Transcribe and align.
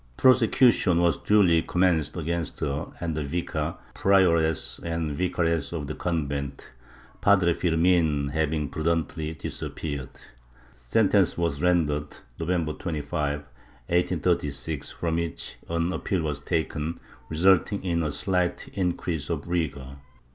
Prosecution 0.17 0.99
was 0.99 1.15
duly 1.15 1.61
commenced 1.61 2.17
against 2.17 2.59
her 2.61 2.87
and 2.99 3.15
the 3.15 3.23
Vicar, 3.23 3.75
Prioress 3.93 4.79
and 4.79 5.11
Vicaress 5.11 5.71
of 5.73 5.85
the 5.85 5.93
convent, 5.93 6.71
Padre 7.21 7.53
Firmin 7.53 8.29
having 8.29 8.67
prudently 8.67 9.33
disappeared. 9.33 10.09
Sentence 10.73 11.37
was 11.37 11.61
rendered, 11.61 12.15
November 12.39 12.73
25, 12.73 13.41
1836, 13.41 14.89
from 14.89 15.17
which 15.17 15.57
an 15.69 15.93
appeal 15.93 16.23
was 16.23 16.39
taken, 16.39 16.99
resulting 17.29 17.85
in 17.85 18.01
a 18.01 18.11
slight 18.11 18.69
increase 18.73 19.29
of 19.29 19.47
rigor. 19.47 19.97